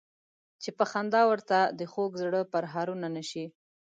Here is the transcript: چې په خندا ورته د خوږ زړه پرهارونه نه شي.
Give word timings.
چې 0.61 0.69
په 0.77 0.83
خندا 0.91 1.21
ورته 1.27 1.59
د 1.79 1.81
خوږ 1.91 2.11
زړه 2.23 2.41
پرهارونه 2.53 3.07
نه 3.15 3.23
شي. 3.29 3.45